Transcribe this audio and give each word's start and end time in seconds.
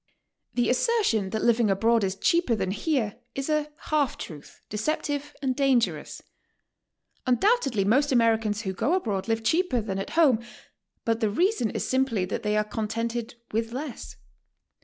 The 0.55 0.67
assertion 0.71 1.29
that 1.29 1.43
living 1.43 1.69
abroad 1.69 2.03
is 2.03 2.15
cheaper 2.15 2.55
than 2.55 2.71
here, 2.71 3.17
is 3.35 3.49
a 3.51 3.71
half 3.91 4.17
truth, 4.17 4.59
deceptive 4.67 5.35
and 5.43 5.55
dangerous. 5.55 6.23
Undoubtedly 7.27 7.85
most 7.85 8.11
Americans 8.11 8.61
who 8.61 8.73
go 8.73 8.95
abroad 8.95 9.27
live 9.27 9.43
cheaper 9.43 9.79
than 9.79 9.99
at 9.99 10.09
home, 10.17 10.43
but 11.05 11.19
the 11.19 11.29
reason 11.29 11.69
is 11.69 11.87
simply 11.87 12.25
that 12.25 12.41
they 12.41 12.57
are 12.57 12.63
contented 12.63 13.35
with 13.51 13.73
less. 13.73 14.15